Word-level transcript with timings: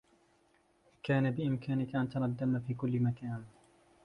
كان 1.03 1.31
بإمكانك 1.31 1.95
أن 1.95 2.09
ترى 2.09 2.25
الدّم 2.25 2.59
في 2.59 2.73
كلّ 2.73 2.99
مكان. 3.03 3.43